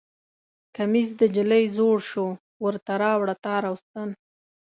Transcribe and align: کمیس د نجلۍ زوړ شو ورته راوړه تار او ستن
کمیس 0.75 1.09
د 1.19 1.21
نجلۍ 1.31 1.63
زوړ 1.75 1.97
شو 2.09 2.25
ورته 2.65 2.93
راوړه 3.03 3.35
تار 3.45 3.61
او 3.69 3.75
ستن 3.83 4.09